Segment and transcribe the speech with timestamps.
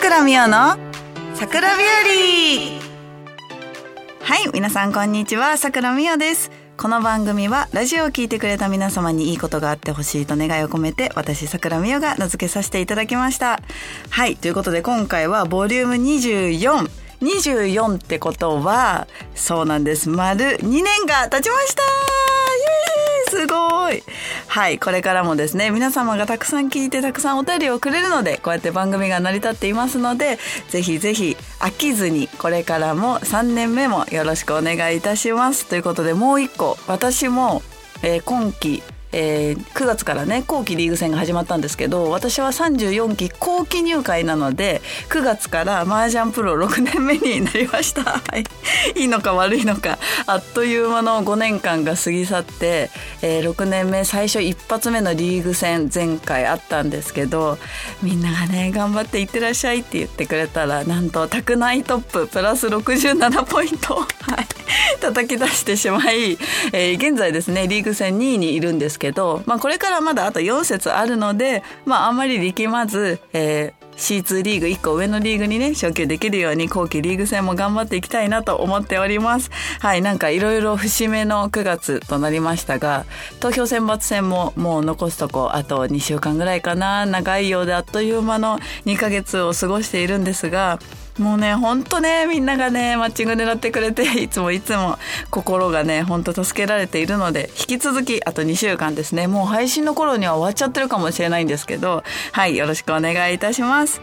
[0.00, 0.78] 倉美代の
[1.34, 2.80] 桜日
[4.20, 4.24] 和。
[4.24, 5.58] はい皆さんこんにちは。
[5.58, 6.50] 桜美代です。
[6.78, 13.60] この番組はラジオを聞いてくれた皆様にいいことがあってほしいと願いを込めて私桜美代が名付けさせていただきました。
[14.08, 16.88] はいということで今回はボリューム24
[17.20, 20.08] 24ってことはそうなんです。
[20.08, 21.82] 丸2年が経ちました。
[23.30, 24.02] すごい。
[24.50, 30.38] はいこれからもですね皆様がたくさん聞いてたくさんお便りをくれるのでこうやって番組が成り立っていますので
[30.70, 35.66] ぜひぜひ飽きずにこれからも3年目もよろしくお願いいたします。
[35.66, 37.62] ということでもう一個私も、
[38.02, 38.82] えー、今期
[39.12, 52.90] えー、9月からね後期リーグ戦が始まったんですけど私は34期後期入会なので9月から麻雀プロ6年目になりました、はい、いいのか悪いのかあっという間の5年間が過ぎ去って、
[53.22, 57.58] えー、6年目最初一発目のリーグ戦前回あったんですけど
[58.02, 64.04] みんながね頑張っていってらっしゃいって言ってくれたらなんと宅内トッププラス67ポイント、は
[64.40, 64.59] い、
[65.00, 66.38] 叩き出してしまい、
[66.72, 79.50] えー、現在ですねリーグ戦2位にいるんですけど、まあ、これからまだあと4節あるので、まあ、あんまり力まず、えー C2 リーグ1個上のリーグにね、昇級できるように後期リーグ戦も頑張っていきたいなと思っております。
[79.78, 83.04] はい、なんかいろいろ節目の9月となりましたが、
[83.40, 90.78] 投票選抜戦ももう残すとこあと2週間ぐらいかな、長いようであっという間の2ヶ月を過ごしているんですが、
[91.20, 94.98] もうねほんとねみんながねマッチング狙ってくれて いつもいつも
[95.30, 99.26] 心がねほんと助けられているので引き続きあと2週間ですね。
[99.26, 104.00] もう配信の頃には終わっちゃってるかもしれないんですけどはいよろしくお願いいたします。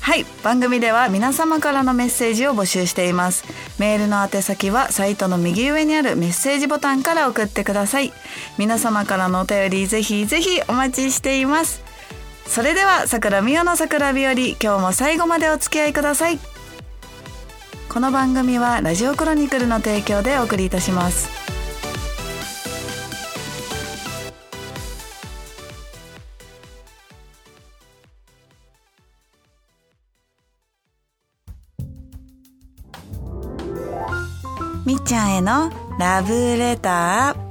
[0.00, 3.44] はい番組では皆様からのメッセージを募集しています。
[3.78, 8.12] メールの宛先はサイトの右上にあるメッセージボタンから送ってください。
[8.58, 11.82] 皆様からのお便りぜひぜひお待ちしています。
[12.46, 16.49] それでは桜美代の桜日和今日も最後までお付き合いください。
[17.92, 21.28] この番組はラジオクロニクルの提供でお送りいたします。
[34.86, 37.49] みっちゃんへのラブレター。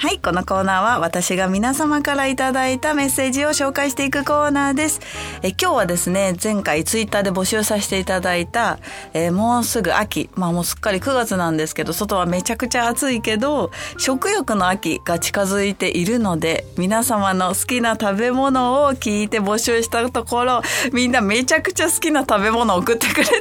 [0.00, 5.00] はい、このコーナーは私が皆様からいただいたメッセージを紹介していくコーナーです。
[5.42, 8.78] え今日はですね、前回ツイッターで募集させていただいた、
[9.12, 23.34] えもうすぐ秋、まあもうすっかり9月なんですけど、外はめちゃくちゃ暑いけど、食欲の秋が近づいているので、皆様の好きな食べ物を聞いて募集したところ、みんなめちゃくちゃ好きな食べ物を送ってくれて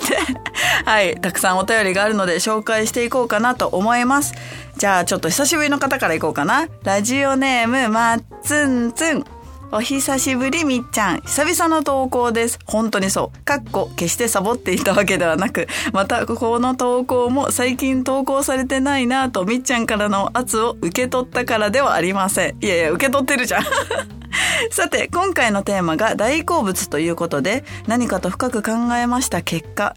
[0.85, 4.33] はい、たくさんお便りがあるので紹介していこうかなと思います。
[4.77, 6.67] じゃあちょっと久しぶりの方からいこうかな。
[6.83, 9.25] ラジオネーム、まっつんつん。
[9.71, 11.21] お久しぶりみっちゃん。
[11.21, 12.59] 久々の投稿です。
[12.65, 13.43] 本当にそう。
[13.43, 22.57] かっこ、決してサボっていたわけではなく、また、この投稿も最近投稿されてないなとみっちゃんからの圧を受け取ったからではありません。
[22.61, 23.63] いやいや、受け取ってるじゃん。
[24.69, 29.95] さて、今回のテーマが大好物ということで、何かと深く考えました結果、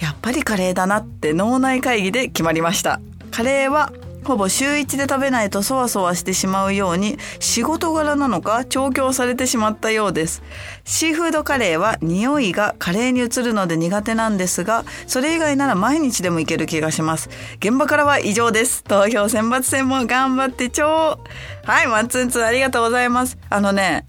[0.00, 3.00] やっぱりカレーだなって脳内会議で決まりました。
[3.30, 3.92] カレーは
[4.26, 10.42] ほぼ週1で食べないとそわそわしてしまうように仕事柄なのか調教されてしまったようです。
[10.84, 17.30] シーフードカレーは匂いがカレーに移るので苦手なんですが、それ以外なら毎日でもいける気がします。
[17.58, 18.82] 現場からは以上です。
[18.82, 21.20] 投票選抜戦も頑張ってちょ
[21.64, 23.38] うはい、マッツンツンありがとうございます。
[23.48, 24.06] あのね、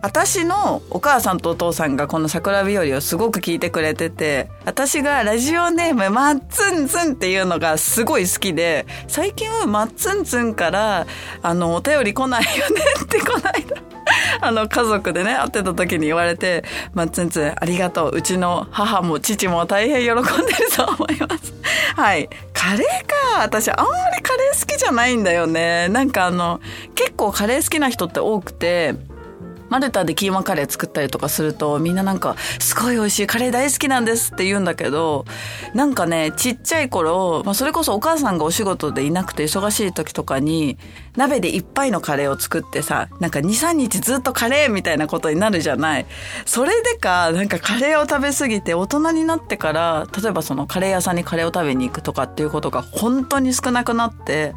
[0.00, 11.06] 私のお母さんとお父さんがこの桜日和をすごく聞いてくれてて、私がラジオネームマッツンツンっていうのがすごい好きで、最近はマッツンツンから、
[11.42, 13.82] あの、お便り来ないよねってこないだ。
[14.40, 16.64] あの、家族でね、会ってた時に言われて、
[16.94, 18.16] マッツンツンありがとう。
[18.16, 21.52] うちの母も父も大変喜んでると思います。
[21.96, 22.28] はい。
[22.52, 23.42] カレーか。
[23.42, 23.84] 私あんま
[24.16, 25.88] りカレー好きじゃないんだよね。
[25.88, 26.60] なんかあの、
[26.94, 28.94] 結構カレー好きな人って多くて、
[29.68, 35.24] マルタでキーマカレー作ったりとかするとみんななんかすごい美味しいカレー大好きなんですって言うんだけど
[35.74, 40.78] なんかねちっちゃい頃、まあ、それこそお母さんがお仕事でいなくて忙しい時とかに
[41.16, 46.06] 鍋でいっぱいのカレーを作ってさなんか23日ずっとカレーみたいなことになるじゃない。
[46.46, 54.54] それでかなんかカレーを食べ過ぎて大人になってから例えばそのカレー屋さんにカレーを食べに行くとかっていうことが本当に少なくなって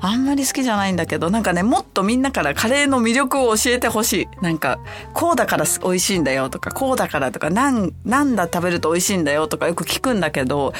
[0.00, 4.28] あんまり好きじゃないんだけどなんかねもっとみんなからカレーの魅力を教えてほしい。
[4.54, 4.78] なんか
[5.12, 10.72] こうだから美味しいんだよとかこうだからとかなんなんだ食べると美味しいんだよとかよく聞くんだけど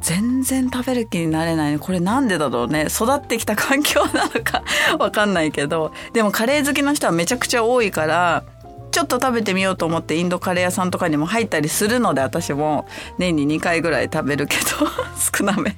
[0.00, 2.88] 全然食べる気になれないこれなんでだろうね。
[2.90, 4.64] 育ってきた環境なのか
[4.98, 5.92] わかんないけど。
[6.12, 8.44] でもカレー好きの人はめちゃくちゃ多いから
[8.90, 12.86] ちょっと食べてみようと思ってインドカレー屋さんとかにも入ったりするので私も。
[13.16, 14.64] 年に2回ぐらい食べるけど
[15.38, 15.74] 少なめ。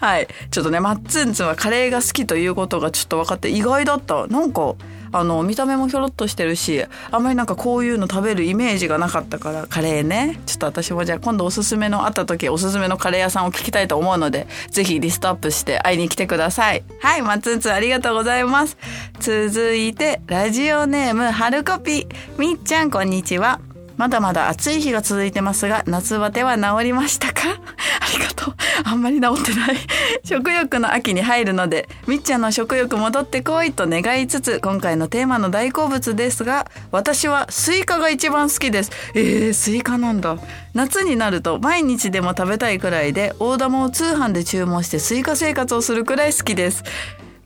[0.00, 0.28] はい。
[0.50, 4.26] ちょっとねマッツンツンはカレーが好きということがちょっと分かって意外だった。
[4.28, 4.74] なんか
[5.12, 10.40] あの見た目もひょろっとしてるしあんまりなんかこういうの食べるイメージがなかったからカレーね。
[10.46, 16.82] ちょっと私もじゃあ今度おすすめのあった時おすすめのカレー屋さんを聞きたいと思うのでぜひリストアップして会いに来てください。
[17.00, 18.76] はいマッツンツンありがとうございます。
[19.20, 22.06] 続いてラジオネームはるかぴ
[22.38, 23.60] みっちゃんこんにちは。
[23.96, 27.42] まだまだ暑い日が続いてますが、夏バテは治りましたか？
[28.00, 28.54] ありがとう。
[28.84, 29.76] あんまり治ってない。
[30.24, 38.90] 食欲の秋に入るので、みっちゃんの食欲戻ってこいと願いつつ、今回のテーマの大好物ですが、私はスイカが一番好きです。
[39.14, 40.36] えー、スイカなんだ。
[40.74, 46.84] 夏になると毎日でも食べたいくらいで、大玉を通販で注文してスイカ生活をするくらい好きです。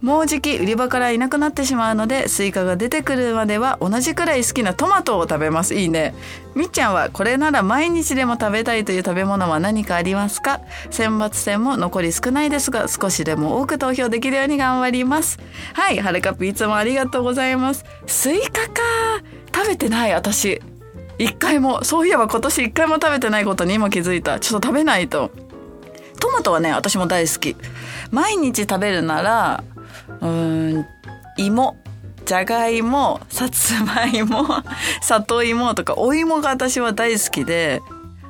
[0.00, 5.74] もうじき売り場からいなくなってしまうのでスイカが出てくるまでは同じくらい好きなトマトを食べます。
[5.74, 6.14] いいね。
[6.54, 10.60] みっちゃんはこれなら毎日でも食べたいという食べ物は何かありますか？
[10.90, 15.38] 選抜戦も残り少ないですが少しでも多く投票できるように頑張ります。
[15.74, 17.84] はいはるかぴいつもありがとうございます。
[18.06, 18.80] スイカか。
[19.54, 20.62] 食べてない私。
[21.18, 24.40] 一回もそういえば今年一回も食べてないことに今気づいた。
[24.40, 25.30] ちょっと食べないと。
[26.18, 27.56] トマトはね私も大好き。
[28.10, 29.64] 毎日食べるなら
[30.20, 30.86] うん
[31.36, 31.76] 芋
[32.24, 34.46] じゃがいもさつまいも
[35.02, 37.82] 里芋とかお芋が私は大好きで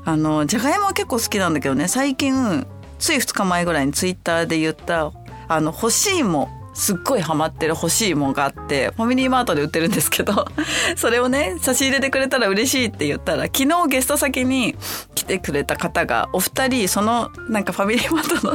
[0.04, 2.66] あのじゃがいもは結構好きなんだけどね最近
[2.98, 5.10] つい2日前ぐらいにツイッターで言った
[5.48, 10.46] あの干し芋すっごいハマってる干しい芋があってファミリーマートで売ってるんですけど
[10.96, 14.76] それをね差し入れてくれたら嬉しいって言ったら昨日ゲスト先に
[15.14, 18.54] 来てくれた方がお二人そのなんかファミリーマートの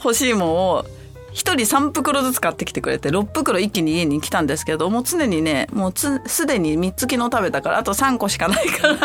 [0.00, 0.84] 干しい芋を
[1.34, 8.98] 1人3袋ずつ買ってきてくれて6袋一気に家に来たんですけどもう常にねもうすでに3つ昨日食べたからあと3個しかないから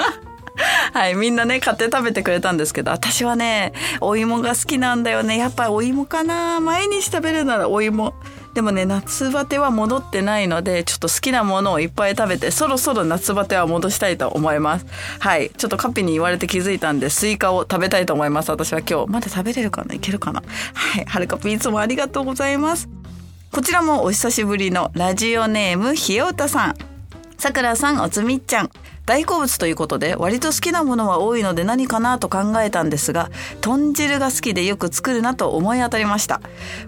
[0.93, 5.37] はい、みんなね、買って食べてくれたんですけど、私はね、お芋が好きなんだよね。
[5.37, 8.13] やっぱお芋かな毎日食べるならお芋。
[8.53, 14.85] でもね、夏バテは戻ってないので、ちょっと好きなものをいっぱい食べて、そろそろ夏バテは戻したいと思います。
[15.19, 15.51] はい。
[15.51, 18.49] ちょっとはるかぴに言われて気づいたんで、スイカを食べたいと思います。
[18.49, 19.07] 私は今日。
[19.07, 19.93] まだ食べれるかな？
[19.93, 20.41] いけるかな？
[20.73, 21.05] はい。
[21.05, 22.89] はるかぴいつもありがとうございます。
[23.51, 26.75] こちらもお久しぶりのラジオネームひようたさん。
[27.37, 28.71] さくらさん、おつみっちゃん。
[29.09, 36.41] 大好物ということで割と好きなものは多いので何かなと考えたんですが豚汁が好きでよく作るなと思い当たりました。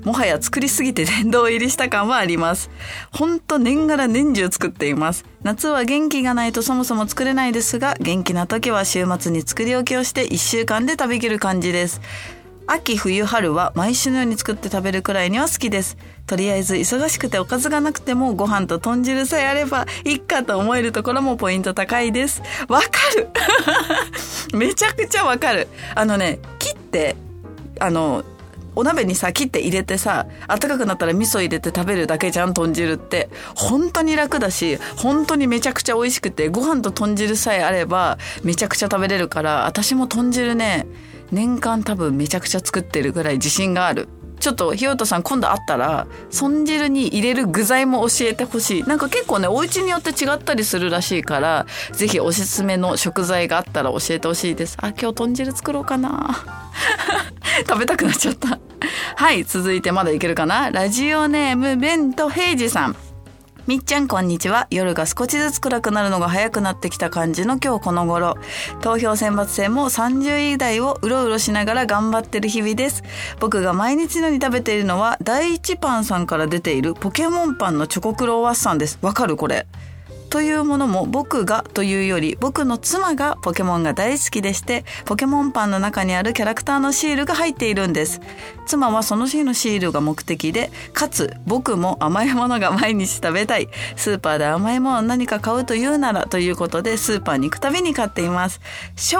[0.04, 2.70] もはや作りすぎて殿堂入りした感はあります。
[3.12, 5.26] ほんと年がら年中作っています。
[5.42, 12.02] 夏は元気がないとそもそも作れないですが元気な時は週末に作り置きをして1週間で食べきる感じです。
[12.68, 15.98] 秋冬春は毎週のように作って食べるくらいには好きです。
[16.28, 22.42] とりあえず忙しくておかずがなくてもご飯と豚汁さえあればいっかと思えるところもポイント高いです。
[22.68, 22.88] わか
[23.18, 23.30] る。
[24.58, 25.68] めちゃくちゃわかる。
[25.96, 27.16] あのね切って
[27.80, 28.24] あの
[28.74, 33.30] お鍋にさ切って入れてさ暖かくなったら味噌入れて食べるだけじゃん豚汁って。
[33.56, 40.88] 本当に楽だし本当にめちゃくちゃ美味しくてご飯と豚汁さえあればめちゃくちゃ食べれるから私も豚汁ね
[41.32, 44.10] 年間多分めちゃくちゃ作ってるぐらい自信がある。
[44.42, 48.84] ちょっとひよとさん今度会ったら豚汁に入れる具材も教えてほしい。
[48.84, 54.78] なんか結構ねお家によって違ったりするらしいからぜひおすすめの食材があったら教えてほしいです。
[54.82, 56.44] あ今日豚汁作ろうかな。
[57.68, 58.60] 食べたくなっちゃった。
[59.16, 60.72] はい続いてまだいけるかな。
[60.72, 62.96] ラジオネームベントヘイジさん。
[63.68, 64.66] みっちゃんこんにちは。
[64.72, 68.38] 夜が少しずつ暗くなるのが早くなってきた感じの今日この頃。
[68.82, 73.04] 投票選抜戦も30位台をうろうろしながら頑張ってる日々です。
[73.40, 78.98] 僕が毎日のように食べているのは、第一パンさんから出ているポケモンパンのチョコクロワッサンです。
[79.04, 79.68] わかるこれ。
[80.32, 88.22] というものも僕がというより僕の妻がポケモンが大好きでしてポケモンパンの中にあるキャラクターのシールが入っているんです。
[88.66, 93.68] 妻はその日のシールが目的でかつ僕も甘いものが毎日食べたい。
[93.98, 98.62] スーパーで甘いもの何か買うというならということでスーパーに行くたびに買っています。
[98.96, 99.20] 正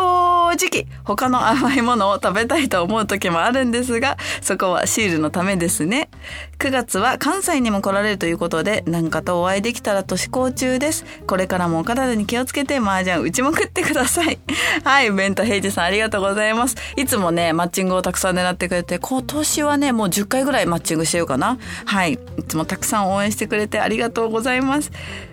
[0.52, 6.10] 直他の甘いものを食べたいと思う時もあるんですがそこはシールのためですね。
[6.58, 11.01] 9月は関西にも来られるということで何かとお会いできたらと思考中です。
[11.28, 14.40] これからもお体に気をつけて麻雀打ちまくってください。
[14.84, 16.76] はい、ベントヘイジさんありがとうございます。
[16.96, 21.58] いつもね、マッチングをたくさん狙ってくれて、今年はね、もう10回ぐらいマッチングしてるかな。
[21.86, 24.92] はい、いつもたくさん応援してくれてありがとうございます。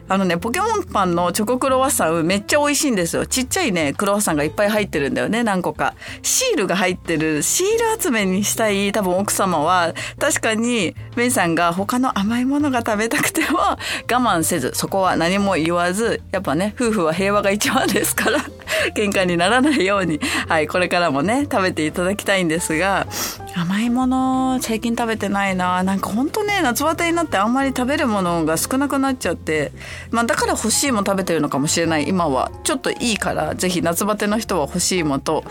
[0.09, 3.27] あのね、ポケモンパンのチョコクロワッサンめっちゃ美味しいんですよ。
[3.27, 5.95] ちっちゃいね、クロワッサンがいっぱい入ってるんだよね、何個か。
[6.23, 18.38] シールが入ってる、シール集めにしたい多分奥様は、確かに、ベンさんが他の甘いものが食べたくても我慢せず、そこは何も言わず、やっぱね、夫婦は平和が一番ですから、
[18.95, 23.07] 喧嘩にならないように、はい、これからもね、食べていただきたいんですが、
[23.55, 25.83] 甘いもの、最近食べてないな。
[25.83, 29.73] なんかほんとね、夏バテになってあんまり食べるものが少なくなっちゃって、
[30.11, 32.50] まあだから欲しいも食べてるのかもしれない今は。
[32.64, 35.45] ちょっといいから、ぜひ夏バテの人は欲しいもと、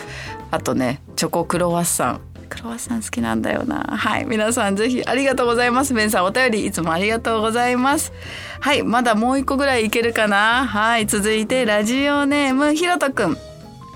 [0.52, 2.22] あとね、チョコクロワッサン。
[2.50, 3.84] クロワッサン好きなんだよな。
[3.98, 4.26] はい。
[4.26, 5.94] 皆さんぜひありがとうございます。
[5.94, 8.14] ベンさんお便りいつもありがとうございます。
[8.60, 8.84] はい。
[8.84, 10.66] まだもう一個ぐらいいけるかな。
[10.66, 11.06] はい。
[11.06, 13.38] 続いてラジオネームひろとくん。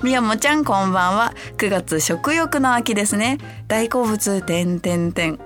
[0.04, 1.34] みやもちゃんこんばんは。
[1.58, 3.38] 9月食欲の秋ですね。
[3.68, 5.40] 大好物、てんてんてん。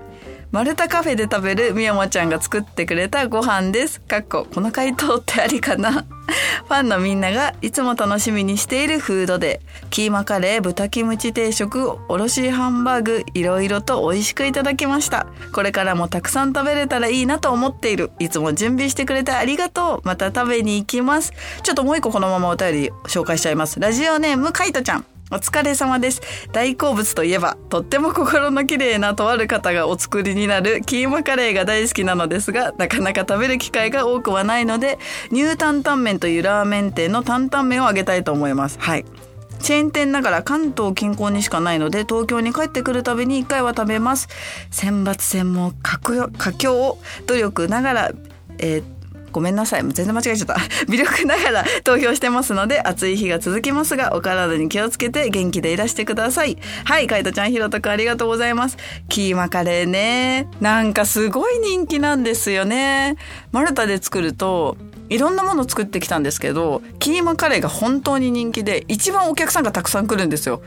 [0.56, 4.00] マルタカフェで食べるみやもちゃんが作ってくれたご飯です。
[4.00, 6.06] かっこ、この回答ってありかな？
[6.66, 9.60] ファンのみんながいつも楽しみにしているフードで、
[9.90, 15.28] キーマカレー、豚キムチ定食、おろしハンバーグ、いろいろと美味しくいただきました。
[15.52, 18.12] これからもたくさん食べれたらいいなと思っている。
[18.20, 20.08] いつも準備してくれてありがとう。
[20.08, 21.34] また食べに行きます。
[21.64, 23.82] ちょっともう一個このままお便り紹介しちゃいます。
[23.82, 25.06] ラジオネーム、カイトちゃん。
[25.32, 26.22] お疲れ様です。
[26.52, 35.00] 大好物といえば、とっても心の綺麗なとある方がお作りになるキーマカレーが大好きなのですが、なかなか食べる機会が多くはないので、
[35.32, 38.78] ニュータンタン麺というラーメン店の担々麺をあげたいと思います。
[38.80, 39.06] はい。
[39.60, 44.28] チェーン店ながら関東近郊にしかないので東京に帰ってくるたびに1回は食べます
[44.70, 48.12] 選抜戦も佳境を努力ながら、
[48.60, 48.84] えー、
[49.36, 49.82] ごめんなさい。
[49.82, 50.58] 全然間違えちゃった。
[50.88, 56.58] 微力ながら投票してますので、暑い日が続きますが、お体に気をつけて元気でいらしてください。
[56.86, 58.78] はい、カイトちゃん、ひろとくんありがとうございます。
[59.10, 60.48] キーマカレーね。
[60.62, 63.18] なんかすごい人気なんですよね。
[63.52, 64.78] マルタで作ると、
[65.10, 70.62] いろんなもの作ってきたんですけど、キーマカレーが本当に人気で、一番お客さんがたくさん来るんですよ。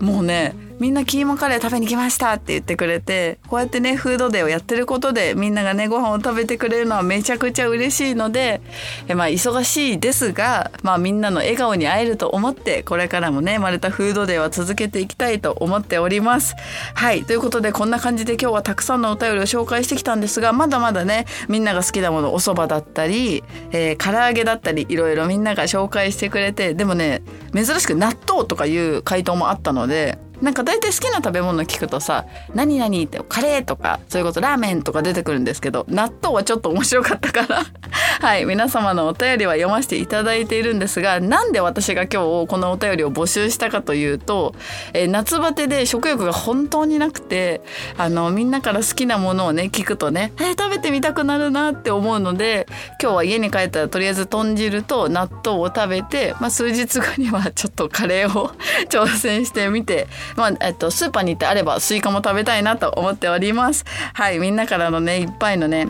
[0.00, 8.60] もうね、みんなキーマカレー食べに来ましたって言ってくれてこうやってねフードデーをやってることでみんながねご飯を食べてくれるのはめちゃくちゃ嬉しいので
[9.08, 16.54] えまあ忙しいですがまあみんなの笑顔に会えると思ってこれからもねマルタフードデーは続けていきたいと思っております。
[16.94, 27.22] はいということでこんな感じで今日はたくさんのお便りを紹介してきたんですがまだまだねみんなが好きなものお蕎麦だったり、えー、唐揚げだったりいろいろみんなが紹介してくれてでもね
[27.54, 37.64] 珍しく納豆とかいう回答もあったのでなんか大体好きな食べ物聞くとさ「何々」ってカレーとかそういうことラーメンとか出てくるんですけど納豆はちょっと面白かったから。
[38.20, 44.54] はい皆様のお便りは読ませていただいているんですがなんで私が今日このお便りを募集したかというと、
[44.92, 47.60] えー、夏バテで食欲が本当になくて
[47.98, 52.66] あのみんなから好きなものをね聞くとね、えー、食べてみたくなるなって思うので
[53.02, 58.52] 今日は家に帰ったらとりあえず豚汁と納豆を食べて、まあ、数日後にはちょっとカレーを
[58.88, 63.84] 挑戦してみてまあ、えっと、スーパーに行ってあればスイカも食べたいなと思っております。
[64.14, 65.88] はい、みんなからのね、いっぱいのね、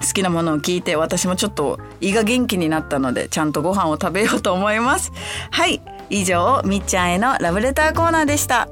[0.00, 5.12] 好きなものを聞いて私もちょっと胃が元気になったのでちゃんとご飯を食べようと思います。
[5.50, 8.68] はい、以上みっちゃんへのラブレターコーナーでした。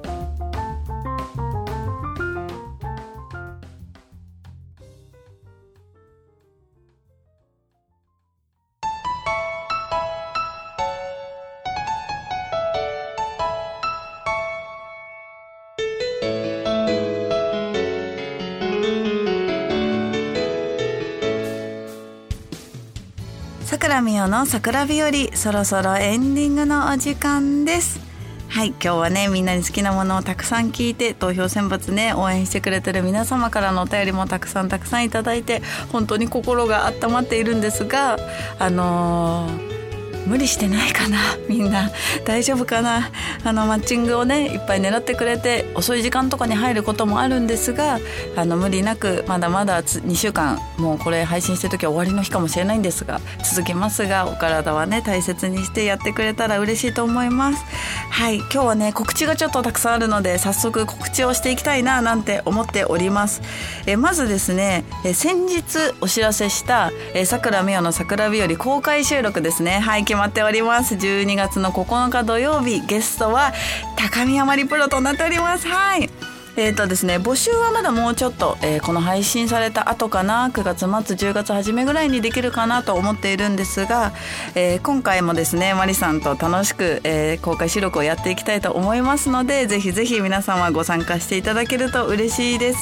[24.33, 28.01] の桜日和そろそろエンディングのお時間です。
[28.49, 35.61] はい今日はねみんなに好きなものをたくさん聞いて投票選抜ね応援してくれてる皆様からのお便りもたくさんたくさんいただいて
[35.91, 38.17] 本当に心が温まっているんですが
[38.59, 39.72] あのー
[40.26, 41.19] 無理してないかな。
[41.49, 41.91] みんな
[42.25, 43.11] 大丈夫かな。
[43.45, 47.99] あのマッチングをねいっぱい狙ってくれて遅い時間とかに入ることもあるんですが
[48.37, 57.64] あの無理なくまだまだ2週間もうこれ配信してる時は終わりの日かもしれないんですが続けますがお体はね大切にしてやってくれたら嬉しいと思います。
[58.11, 63.43] はい今日はね告知がちょっとたくさんあるので早速告知をしていきたいななんて思っております。
[63.87, 65.62] えまずですねえ先日
[66.00, 66.93] お知らせした
[67.25, 69.81] さくらみおの桜日和公開収録ですね。
[69.81, 70.95] はい決まっております。
[70.95, 73.54] 12月の9日土曜日ゲストは
[73.97, 75.66] 高見山りプロとなっております。
[75.66, 76.11] はい。
[76.54, 80.50] えーとですね、募集はまだもうちょっと、えー、この配信された後かな。
[80.50, 84.12] 9月末10月初めぐらいにできるかなと思っているんですが、
[84.54, 92.78] えー、今回もですねマリさんと楽しく、えー、公開収録をやっていきたいと思いますのでぜひぜひ皆様ご参加していただけると嬉しいです。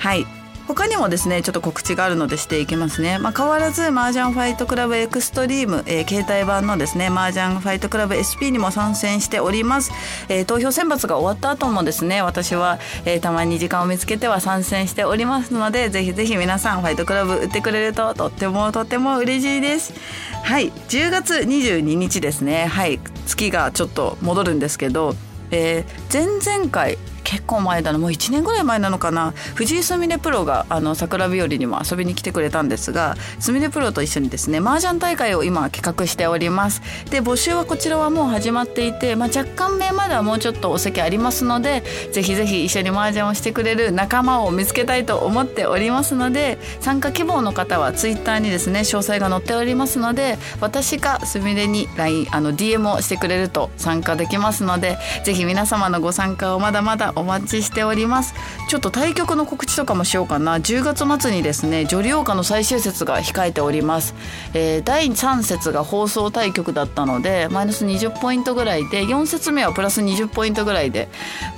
[0.00, 0.43] はい。
[0.66, 9.92] 他にもですねちょっと告知があるのでしていきますね、まあ、変わらず麻雀ファイトクラブエクストリーム、えー、携帯版のですね麻雀ファイトクラブ SP にも参戦しております、
[10.28, 19.92] えー、投票選抜が終わった後もですね私は、えー、たまに時間を見つけては参戦しておりますのでぜひぜひ皆さんファイトクラブ打ってくれるととってもとっても嬉しいです。
[20.44, 20.70] はい。
[20.70, 22.66] 10月22日ですね。
[22.66, 23.00] はい。
[23.26, 25.14] 月がちょっと戻るんですけど、
[25.50, 27.98] えー、前々回結構前だな。
[27.98, 29.32] もう1年ぐらい前なのかな。
[29.54, 36.82] 藤井すみれプロがあの桜日和にも遊びに来てくれたんですがすみれプロと一緒にですね麻雀大会を今企画しております。
[37.10, 58.34] で募集はこちらはもう始まっていて、まあ、若干名まではもうちょっとお席ありますのでぜひぜひ一緒に麻雀をしてくれる仲間を見つけたいと思っておりますので参加希望の方はツイッターにですね詳細が載っておりますので私かすみれに LINE あの DM をしてくれると参加できますのでぜひ皆様のご参加をまだまだお待ちしております。
[58.68, 60.58] ちょっと対局の告知とかもしようかな。
[60.58, 64.14] 10月末にですね女流王の最終節が控えております、
[64.54, 71.08] えー、第3節が放送対局だったのでマイナス20ポイントぐらいで4節目はプラス20ポイントぐらいで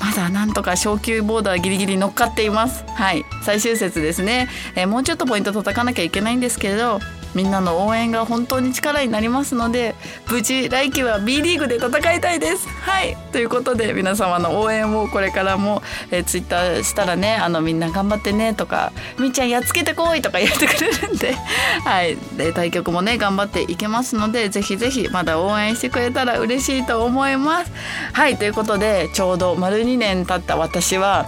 [0.01, 2.85] まだなんとか昇級ボーダーギリギリ乗っかっています。
[2.89, 3.25] はい。
[3.43, 7.01] 最終節ですね、えー、もうちょっとポイント叩かなきゃいけないんですけど
[7.37, 9.95] みんなの応援が本当に力になりますので
[10.31, 12.66] 無事来季は B リーグで戦いたいです。
[12.66, 13.14] はい。
[13.31, 21.35] ということで皆様の応援をこれからも、えー、ツイッターしたらねあのみんな頑張ってねとかみーちゃんやっつけてこいとか言ってくれるんで
[21.85, 22.16] はい。
[22.38, 27.73] で対局もね頑張っていけますのでぜひぜひまだ応援してくれたら嬉しいと思います。
[28.14, 28.38] はい。
[28.38, 31.26] ということでちょうど丸2年経った私は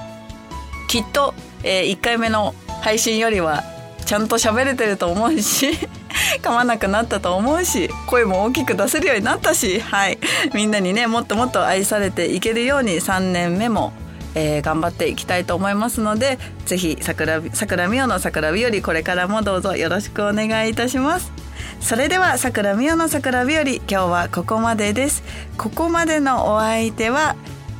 [0.88, 3.62] きっと、えー、1回目の配信よりは
[4.08, 5.68] ちゃんと喋れてると思うし
[6.40, 10.18] 噛まなくなったと思うし声も大きく出せるようになったし、はい、
[10.54, 13.92] みんなにねもっともっと愛されていけるように3年目も
[14.34, 21.32] えー、頑張っていきたいと思いますのでぜひ桜桜美代の桜日和これからもどうぞよろしくお願いいたします。
[21.80, 25.22] それでは桜美代の桜日和今日はここまでです。
[25.56, 27.36] ここまでのお相手は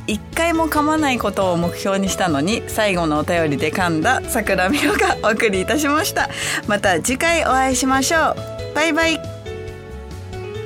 [0.09, 6.31] 一回も噛まないことを目標にしたのに最後のお便りで噛んだ桜美代がお送りいたしました。
[6.67, 8.35] また次回お会いしましょう。
[8.73, 9.19] バイバイ。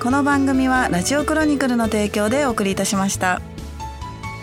[0.02, 3.42] この番組はラジオクロニクルの提供でお送りいたしました。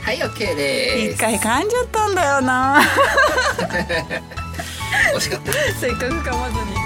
[0.03, 1.15] はい OK です。
[1.15, 2.81] 一回噛んじゃったんだよな。
[5.17, 5.53] 惜しかった。
[5.81, 6.80] せっかく噛まずに